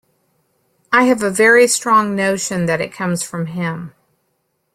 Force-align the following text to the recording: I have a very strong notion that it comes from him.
I 0.91 1.03
have 1.03 1.21
a 1.21 1.29
very 1.29 1.67
strong 1.67 2.15
notion 2.15 2.65
that 2.65 2.81
it 2.81 2.91
comes 2.91 3.21
from 3.21 3.45
him. 3.45 3.93